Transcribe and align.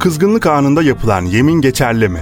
kızgınlık 0.00 0.46
anında 0.46 0.82
yapılan 0.82 1.24
yemin 1.24 1.60
geçerli 1.60 2.08
mi? 2.08 2.20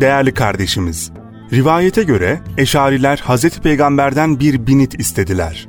Değerli 0.00 0.34
kardeşimiz, 0.34 1.12
rivayete 1.52 2.02
göre 2.02 2.40
Eşariler 2.58 3.18
Hazreti 3.18 3.60
Peygamber'den 3.60 4.40
bir 4.40 4.66
binit 4.66 5.00
istediler. 5.00 5.68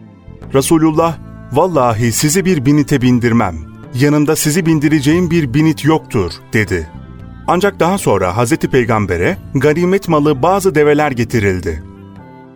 Resulullah, 0.54 1.18
vallahi 1.52 2.12
sizi 2.12 2.46
bir 2.46 2.66
binite 2.66 3.02
bindirmem, 3.02 3.56
yanımda 3.96 4.36
sizi 4.36 4.66
bindireceğim 4.66 5.32
bir 5.32 5.54
binit 5.54 5.86
yoktur, 5.86 6.32
dedi. 6.54 6.90
Ancak 7.48 7.80
daha 7.80 7.98
sonra 7.98 8.38
Hazreti 8.38 8.70
Peygamber'e 8.70 9.38
ganimet 9.56 10.08
malı 10.08 10.42
bazı 10.42 10.76
develer 10.76 11.12
getirildi. 11.12 11.84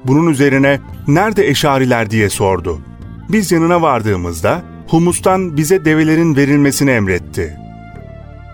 Bunun 0.05 0.31
üzerine 0.31 0.79
nerede 1.07 1.47
eşariler 1.47 2.09
diye 2.09 2.29
sordu. 2.29 2.81
Biz 3.29 3.51
yanına 3.51 3.81
vardığımızda 3.81 4.63
humustan 4.87 5.57
bize 5.57 5.85
develerin 5.85 6.35
verilmesini 6.35 6.91
emretti. 6.91 7.57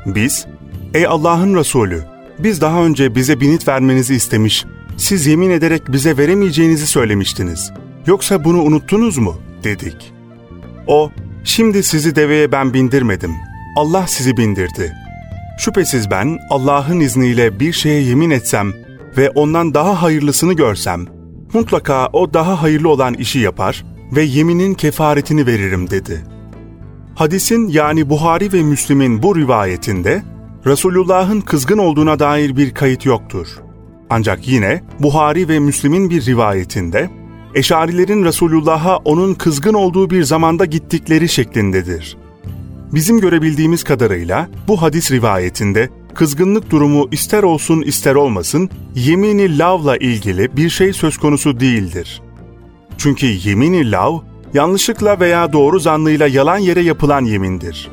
Biz, 0.05 0.45
ey 0.93 1.07
Allah'ın 1.07 1.55
Resulü, 1.55 2.03
biz 2.39 2.61
daha 2.61 2.83
önce 2.83 3.15
bize 3.15 3.39
binit 3.39 3.67
vermenizi 3.67 4.15
istemiş, 4.15 4.65
siz 4.97 5.27
yemin 5.27 5.49
ederek 5.49 5.81
bize 5.91 6.17
veremeyeceğinizi 6.17 6.87
söylemiştiniz. 6.87 7.71
Yoksa 8.07 8.43
bunu 8.43 8.61
unuttunuz 8.61 9.17
mu? 9.17 9.37
dedik. 9.63 10.13
O, 10.87 11.11
şimdi 11.43 11.83
sizi 11.83 12.15
deveye 12.15 12.51
ben 12.51 12.73
bindirmedim. 12.73 13.31
Allah 13.75 14.07
sizi 14.07 14.37
bindirdi. 14.37 14.93
Şüphesiz 15.59 16.11
ben 16.11 16.37
Allah'ın 16.49 16.99
izniyle 16.99 17.59
bir 17.59 17.73
şeye 17.73 18.01
yemin 18.01 18.29
etsem 18.29 18.73
ve 19.17 19.29
ondan 19.29 19.73
daha 19.73 20.01
hayırlısını 20.01 20.53
görsem, 20.53 21.05
mutlaka 21.53 22.07
o 22.13 22.33
daha 22.33 22.61
hayırlı 22.61 22.89
olan 22.89 23.13
işi 23.13 23.39
yapar 23.39 23.83
ve 24.11 24.23
yeminin 24.23 24.73
kefaretini 24.73 25.45
veririm 25.45 25.89
dedi. 25.89 26.23
Hadisin 27.15 27.67
yani 27.67 28.09
Buhari 28.09 28.53
ve 28.53 28.63
Müslim'in 28.63 29.23
bu 29.23 29.35
rivayetinde 29.35 30.23
Resulullah'ın 30.65 31.41
kızgın 31.41 31.77
olduğuna 31.77 32.19
dair 32.19 32.57
bir 32.57 32.73
kayıt 32.73 33.05
yoktur. 33.05 33.47
Ancak 34.09 34.47
yine 34.47 34.83
Buhari 34.99 35.49
ve 35.49 35.59
Müslim'in 35.59 36.09
bir 36.09 36.25
rivayetinde 36.25 37.09
Eşarilerin 37.55 38.25
Resulullah'a 38.25 38.97
onun 38.97 39.33
kızgın 39.33 39.73
olduğu 39.73 40.09
bir 40.09 40.23
zamanda 40.23 40.65
gittikleri 40.65 41.29
şeklindedir. 41.29 42.17
Bizim 42.93 43.19
görebildiğimiz 43.19 43.83
kadarıyla 43.83 44.49
bu 44.67 44.81
hadis 44.81 45.11
rivayetinde 45.11 45.89
kızgınlık 46.13 46.69
durumu 46.71 47.07
ister 47.11 47.43
olsun 47.43 47.81
ister 47.81 48.15
olmasın 48.15 48.69
yemini 48.95 49.57
lavla 49.57 49.97
ilgili 49.97 50.57
bir 50.57 50.69
şey 50.69 50.93
söz 50.93 51.17
konusu 51.17 51.59
değildir. 51.59 52.21
Çünkü 53.03 53.25
yemini 53.25 53.91
lav 53.91 54.19
yanlışlıkla 54.53 55.19
veya 55.19 55.53
doğru 55.53 55.79
zanlıyla 55.79 56.27
yalan 56.27 56.57
yere 56.57 56.81
yapılan 56.81 57.25
yemindir. 57.25 57.89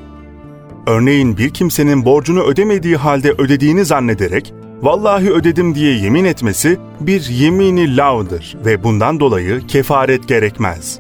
Örneğin 0.87 1.37
bir 1.37 1.51
kimsenin 1.51 2.05
borcunu 2.05 2.43
ödemediği 2.43 2.97
halde 2.97 3.33
ödediğini 3.33 3.85
zannederek 3.85 4.55
vallahi 4.83 5.33
ödedim 5.33 5.75
diye 5.75 5.99
yemin 5.99 6.25
etmesi 6.25 6.79
bir 7.01 7.29
yemini 7.29 7.97
lavdır 7.97 8.57
ve 8.65 8.85
bundan 8.85 9.21
dolayı 9.21 9.67
kefaret 9.67 10.29
gerekmez. 10.29 10.99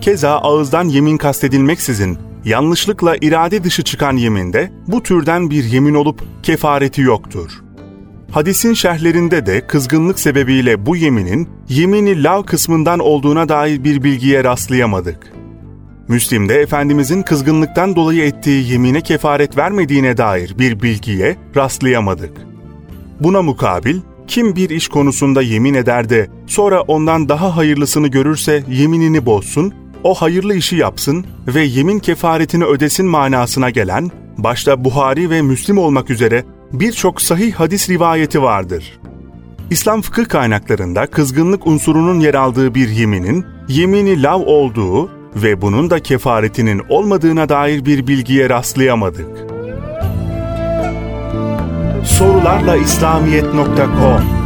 Keza 0.00 0.30
ağızdan 0.30 0.84
yemin 0.88 1.16
kastedilmeksizin 1.16 2.18
yanlışlıkla 2.44 3.16
irade 3.16 3.64
dışı 3.64 3.82
çıkan 3.82 4.16
yeminde 4.16 4.72
bu 4.86 5.02
türden 5.02 5.50
bir 5.50 5.64
yemin 5.64 5.94
olup 5.94 6.22
kefareti 6.42 7.00
yoktur. 7.00 7.65
Hadisin 8.30 8.74
şerhlerinde 8.74 9.46
de 9.46 9.66
kızgınlık 9.66 10.18
sebebiyle 10.18 10.86
bu 10.86 10.96
yeminin 10.96 11.48
yemini 11.68 12.22
lav 12.22 12.42
kısmından 12.42 12.98
olduğuna 12.98 13.48
dair 13.48 13.84
bir 13.84 14.02
bilgiye 14.02 14.44
rastlayamadık. 14.44 15.32
Müslim'de 16.08 16.54
Efendimizin 16.54 17.22
kızgınlıktan 17.22 17.96
dolayı 17.96 18.22
ettiği 18.22 18.72
yemine 18.72 19.00
kefaret 19.00 19.56
vermediğine 19.56 20.16
dair 20.16 20.54
bir 20.58 20.82
bilgiye 20.82 21.36
rastlayamadık. 21.56 22.32
Buna 23.20 23.42
mukabil, 23.42 24.00
kim 24.26 24.56
bir 24.56 24.70
iş 24.70 24.88
konusunda 24.88 25.42
yemin 25.42 25.74
eder 25.74 26.08
de 26.08 26.28
sonra 26.46 26.80
ondan 26.80 27.28
daha 27.28 27.56
hayırlısını 27.56 28.08
görürse 28.08 28.64
yeminini 28.68 29.26
bozsun, 29.26 29.74
o 30.04 30.14
hayırlı 30.14 30.54
işi 30.54 30.76
yapsın 30.76 31.26
ve 31.46 31.62
yemin 31.62 31.98
kefaretini 31.98 32.64
ödesin 32.64 33.06
manasına 33.06 33.70
gelen, 33.70 34.10
başta 34.38 34.84
Buhari 34.84 35.30
ve 35.30 35.42
Müslim 35.42 35.78
olmak 35.78 36.10
üzere 36.10 36.44
birçok 36.72 37.22
sahih 37.22 37.54
hadis 37.54 37.90
rivayeti 37.90 38.42
vardır. 38.42 39.00
İslam 39.70 40.02
fıkıh 40.02 40.28
kaynaklarında 40.28 41.06
kızgınlık 41.06 41.66
unsurunun 41.66 42.20
yer 42.20 42.34
aldığı 42.34 42.74
bir 42.74 42.88
yeminin, 42.88 43.46
yemini 43.68 44.22
lav 44.22 44.40
olduğu 44.40 45.10
ve 45.36 45.62
bunun 45.62 45.90
da 45.90 46.00
kefaretinin 46.02 46.82
olmadığına 46.88 47.48
dair 47.48 47.84
bir 47.84 48.06
bilgiye 48.06 48.50
rastlayamadık. 48.50 49.28
Sorularla 52.04 52.76
İslamiyet.com 52.76 54.45